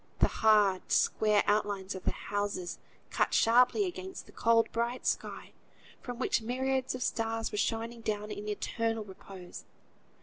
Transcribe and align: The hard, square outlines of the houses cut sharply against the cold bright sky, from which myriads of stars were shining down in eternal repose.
The 0.17 0.27
hard, 0.27 0.91
square 0.91 1.43
outlines 1.45 1.93
of 1.93 2.05
the 2.05 2.11
houses 2.11 2.79
cut 3.11 3.35
sharply 3.35 3.85
against 3.85 4.25
the 4.25 4.31
cold 4.31 4.67
bright 4.71 5.05
sky, 5.05 5.51
from 6.01 6.17
which 6.17 6.41
myriads 6.41 6.95
of 6.95 7.03
stars 7.03 7.51
were 7.51 7.59
shining 7.59 8.01
down 8.01 8.31
in 8.31 8.47
eternal 8.49 9.03
repose. 9.03 9.63